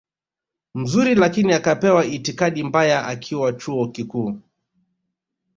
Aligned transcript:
mzuri 0.75 1.15
lakini 1.15 1.53
akapewa 1.53 2.05
itikadi 2.05 2.63
mbaya 2.63 3.05
akiwa 3.07 3.53
chuo 3.53 3.87
kikuu 3.87 4.37